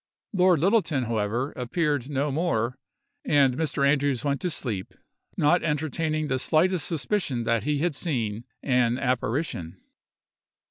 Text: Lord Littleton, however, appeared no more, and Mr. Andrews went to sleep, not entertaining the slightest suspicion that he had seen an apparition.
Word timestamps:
Lord 0.33 0.61
Littleton, 0.61 1.03
however, 1.03 1.51
appeared 1.51 2.09
no 2.09 2.31
more, 2.31 2.79
and 3.23 3.53
Mr. 3.55 3.87
Andrews 3.87 4.25
went 4.25 4.41
to 4.41 4.49
sleep, 4.49 4.95
not 5.37 5.61
entertaining 5.63 6.27
the 6.27 6.39
slightest 6.39 6.87
suspicion 6.87 7.43
that 7.43 7.65
he 7.65 7.77
had 7.83 7.93
seen 7.93 8.45
an 8.63 8.97
apparition. 8.97 9.79